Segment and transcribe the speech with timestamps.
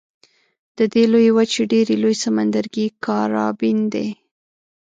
[0.77, 4.09] د دې لویې وچې ډېر لوی سمندرګی کارابین دی.